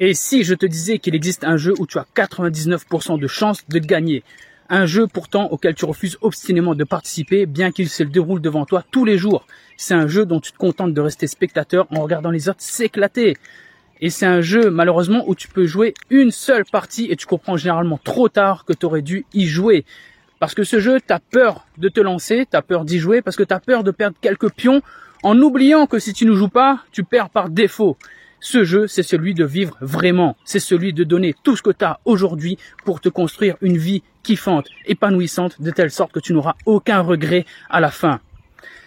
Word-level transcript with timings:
et 0.00 0.14
si 0.14 0.44
je 0.44 0.54
te 0.54 0.66
disais 0.66 0.98
qu'il 0.98 1.14
existe 1.14 1.44
un 1.44 1.56
jeu 1.56 1.74
où 1.78 1.86
tu 1.86 1.98
as 1.98 2.06
99% 2.14 3.18
de 3.18 3.26
chances 3.26 3.66
de 3.68 3.78
gagner 3.78 4.22
un 4.68 4.86
jeu 4.86 5.06
pourtant 5.06 5.46
auquel 5.50 5.74
tu 5.74 5.84
refuses 5.84 6.18
obstinément 6.20 6.74
de 6.74 6.84
participer, 6.84 7.46
bien 7.46 7.72
qu'il 7.72 7.88
se 7.88 8.02
déroule 8.02 8.40
devant 8.40 8.66
toi 8.66 8.84
tous 8.90 9.04
les 9.04 9.16
jours. 9.16 9.46
C'est 9.76 9.94
un 9.94 10.06
jeu 10.06 10.26
dont 10.26 10.40
tu 10.40 10.52
te 10.52 10.58
contentes 10.58 10.92
de 10.92 11.00
rester 11.00 11.26
spectateur 11.26 11.86
en 11.90 12.02
regardant 12.02 12.30
les 12.30 12.48
autres 12.48 12.60
s'éclater. 12.60 13.36
Et 14.00 14.10
c'est 14.10 14.26
un 14.26 14.40
jeu 14.40 14.70
malheureusement 14.70 15.24
où 15.26 15.34
tu 15.34 15.48
peux 15.48 15.66
jouer 15.66 15.94
une 16.10 16.30
seule 16.30 16.64
partie 16.64 17.10
et 17.10 17.16
tu 17.16 17.26
comprends 17.26 17.56
généralement 17.56 17.98
trop 18.02 18.28
tard 18.28 18.64
que 18.64 18.72
tu 18.72 18.86
aurais 18.86 19.02
dû 19.02 19.24
y 19.32 19.46
jouer. 19.46 19.84
Parce 20.38 20.54
que 20.54 20.62
ce 20.62 20.78
jeu, 20.78 21.00
tu 21.00 21.12
as 21.12 21.18
peur 21.18 21.66
de 21.78 21.88
te 21.88 22.00
lancer, 22.00 22.46
tu 22.48 22.56
as 22.56 22.62
peur 22.62 22.84
d'y 22.84 22.98
jouer, 22.98 23.22
parce 23.22 23.36
que 23.36 23.42
tu 23.42 23.52
as 23.52 23.58
peur 23.58 23.82
de 23.82 23.90
perdre 23.90 24.16
quelques 24.20 24.52
pions 24.52 24.82
en 25.24 25.36
oubliant 25.40 25.86
que 25.86 25.98
si 25.98 26.12
tu 26.12 26.26
ne 26.26 26.32
joues 26.32 26.48
pas, 26.48 26.84
tu 26.92 27.02
perds 27.02 27.30
par 27.30 27.48
défaut. 27.48 27.96
Ce 28.40 28.64
jeu, 28.64 28.86
c'est 28.86 29.02
celui 29.02 29.34
de 29.34 29.44
vivre 29.44 29.76
vraiment. 29.80 30.36
C'est 30.44 30.60
celui 30.60 30.92
de 30.92 31.04
donner 31.04 31.34
tout 31.42 31.56
ce 31.56 31.62
que 31.62 31.70
tu 31.70 31.84
as 31.84 31.98
aujourd'hui 32.04 32.56
pour 32.84 33.00
te 33.00 33.08
construire 33.08 33.56
une 33.60 33.76
vie 33.76 34.02
kiffante, 34.22 34.68
épanouissante, 34.86 35.60
de 35.60 35.70
telle 35.70 35.90
sorte 35.90 36.12
que 36.12 36.20
tu 36.20 36.32
n'auras 36.32 36.54
aucun 36.64 37.00
regret 37.00 37.46
à 37.68 37.80
la 37.80 37.90
fin. 37.90 38.20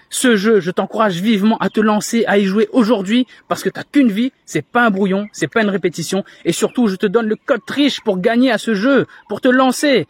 Ce 0.10 0.36
jeu, 0.36 0.60
je 0.60 0.72
t'encourage 0.72 1.22
vivement 1.22 1.58
à 1.60 1.70
te 1.70 1.80
lancer, 1.80 2.26
à 2.28 2.38
y 2.38 2.44
jouer 2.44 2.68
aujourd'hui, 2.74 3.28
parce 3.48 3.64
que 3.64 3.70
t'as 3.70 3.84
qu'une 3.84 4.12
vie, 4.12 4.34
c'est 4.46 4.66
pas 4.66 4.86
un 4.86 4.90
brouillon, 4.90 5.28
c'est 5.32 5.48
pas 5.48 5.64
une 5.64 5.70
répétition, 5.70 6.26
et 6.44 6.52
surtout, 6.52 6.88
je 6.88 6.98
te 6.98 7.06
donne 7.06 7.28
le 7.28 7.38
code 7.38 7.66
triche 7.66 8.02
pour 8.02 8.20
gagner 8.20 8.52
à 8.52 8.58
ce 8.58 8.74
jeu, 8.74 9.08
pour 9.30 9.40
te 9.40 9.48
lancer. 9.48 10.08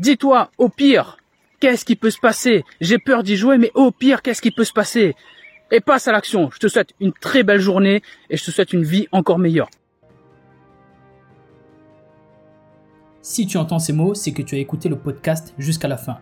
Dis-toi, 0.00 0.50
au 0.58 0.68
pire, 0.68 1.16
qu'est-ce 1.60 1.84
qui 1.84 1.94
peut 1.94 2.10
se 2.10 2.18
passer? 2.18 2.64
J'ai 2.80 2.98
peur 2.98 3.22
d'y 3.22 3.36
jouer, 3.36 3.56
mais 3.56 3.70
au 3.74 3.92
pire, 3.92 4.20
qu'est-ce 4.22 4.42
qui 4.42 4.50
peut 4.50 4.64
se 4.64 4.72
passer? 4.72 5.14
Et 5.70 5.80
passe 5.80 6.08
à 6.08 6.12
l'action. 6.12 6.50
Je 6.52 6.58
te 6.58 6.68
souhaite 6.68 6.94
une 7.00 7.12
très 7.12 7.42
belle 7.42 7.60
journée 7.60 8.02
et 8.30 8.36
je 8.36 8.44
te 8.44 8.50
souhaite 8.50 8.72
une 8.72 8.84
vie 8.84 9.08
encore 9.12 9.38
meilleure. 9.38 9.68
Si 13.22 13.46
tu 13.46 13.56
entends 13.56 13.80
ces 13.80 13.92
mots, 13.92 14.14
c'est 14.14 14.32
que 14.32 14.42
tu 14.42 14.54
as 14.54 14.58
écouté 14.58 14.88
le 14.88 14.96
podcast 14.96 15.52
jusqu'à 15.58 15.88
la 15.88 15.96
fin. 15.96 16.18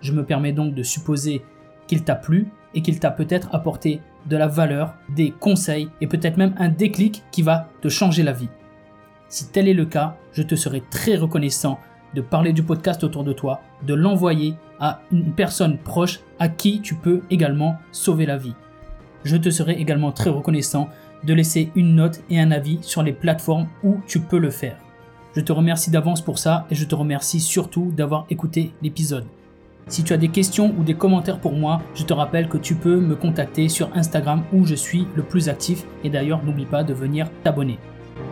Je 0.00 0.12
me 0.12 0.24
permets 0.24 0.52
donc 0.52 0.74
de 0.74 0.82
supposer 0.82 1.42
qu'il 1.86 2.02
t'a 2.02 2.14
plu 2.14 2.48
et 2.74 2.82
qu'il 2.82 2.98
t'a 2.98 3.10
peut-être 3.10 3.54
apporté 3.54 4.00
de 4.26 4.36
la 4.36 4.46
valeur, 4.46 4.94
des 5.14 5.30
conseils 5.30 5.90
et 6.00 6.06
peut-être 6.06 6.36
même 6.36 6.54
un 6.58 6.68
déclic 6.68 7.22
qui 7.30 7.42
va 7.42 7.68
te 7.82 7.88
changer 7.88 8.22
la 8.22 8.32
vie. 8.32 8.48
Si 9.28 9.50
tel 9.50 9.68
est 9.68 9.74
le 9.74 9.84
cas, 9.84 10.16
je 10.32 10.42
te 10.42 10.54
serai 10.54 10.82
très 10.90 11.16
reconnaissant 11.16 11.78
de 12.14 12.20
parler 12.22 12.52
du 12.52 12.62
podcast 12.62 13.04
autour 13.04 13.24
de 13.24 13.32
toi, 13.32 13.60
de 13.82 13.94
l'envoyer 13.94 14.54
à 14.80 15.00
une 15.12 15.34
personne 15.34 15.78
proche 15.78 16.20
à 16.38 16.48
qui 16.48 16.80
tu 16.80 16.94
peux 16.94 17.22
également 17.30 17.76
sauver 17.92 18.24
la 18.24 18.38
vie 18.38 18.54
je 19.26 19.36
te 19.36 19.50
serai 19.50 19.72
également 19.72 20.12
très 20.12 20.30
reconnaissant 20.30 20.88
de 21.24 21.34
laisser 21.34 21.70
une 21.74 21.96
note 21.96 22.20
et 22.30 22.38
un 22.38 22.50
avis 22.52 22.78
sur 22.82 23.02
les 23.02 23.12
plateformes 23.12 23.66
où 23.82 23.96
tu 24.06 24.20
peux 24.20 24.38
le 24.38 24.50
faire. 24.50 24.76
Je 25.34 25.40
te 25.40 25.52
remercie 25.52 25.90
d'avance 25.90 26.22
pour 26.22 26.38
ça 26.38 26.66
et 26.70 26.74
je 26.74 26.84
te 26.84 26.94
remercie 26.94 27.40
surtout 27.40 27.92
d'avoir 27.94 28.26
écouté 28.30 28.72
l'épisode. 28.82 29.26
Si 29.88 30.02
tu 30.02 30.12
as 30.12 30.16
des 30.16 30.28
questions 30.28 30.74
ou 30.78 30.82
des 30.82 30.94
commentaires 30.94 31.40
pour 31.40 31.52
moi, 31.52 31.82
je 31.94 32.04
te 32.04 32.12
rappelle 32.12 32.48
que 32.48 32.58
tu 32.58 32.74
peux 32.74 32.98
me 32.98 33.14
contacter 33.16 33.68
sur 33.68 33.90
Instagram 33.94 34.44
où 34.52 34.64
je 34.64 34.74
suis 34.74 35.06
le 35.14 35.22
plus 35.22 35.48
actif 35.48 35.84
et 36.04 36.10
d'ailleurs 36.10 36.44
n'oublie 36.44 36.64
pas 36.64 36.84
de 36.84 36.94
venir 36.94 37.28
t'abonner. 37.44 37.78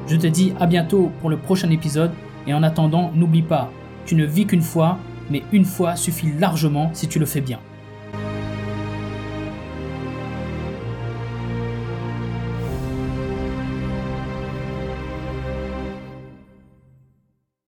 Je 0.06 0.16
te 0.16 0.26
dis 0.26 0.53
à 0.61 0.66
bientôt 0.66 1.11
pour 1.21 1.31
le 1.31 1.37
prochain 1.37 1.71
épisode 1.71 2.12
et 2.47 2.55
en 2.55 2.62
attendant 2.62 3.11
n'oublie 3.15 3.43
pas, 3.43 3.71
tu 4.06 4.15
ne 4.15 4.25
vis 4.25 4.47
qu'une 4.47 4.62
fois, 4.62 4.99
mais 5.31 5.43
une 5.53 5.65
fois 5.65 5.97
suffit 5.97 6.32
largement 6.38 6.91
si 6.93 7.09
tu 7.09 7.19
le 7.19 7.26
fais 7.26 7.41
bien. 7.41 7.59